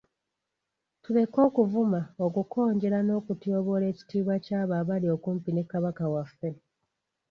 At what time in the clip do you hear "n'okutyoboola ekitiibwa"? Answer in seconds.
3.03-4.35